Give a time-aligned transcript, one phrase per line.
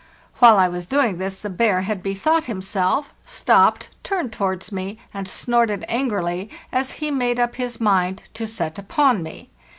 [0.39, 4.97] While I was doing this the bear had bethought him self, stopped, turned towards me,
[5.13, 9.51] and snorted angrily, as he made up his mind to set upon me.